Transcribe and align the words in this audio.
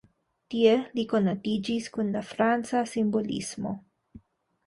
Tie 0.53 0.71
li 0.99 1.03
konatiĝis 1.11 1.89
kun 1.97 2.09
la 2.15 2.23
franca 2.29 2.81
simbolismo. 2.95 3.75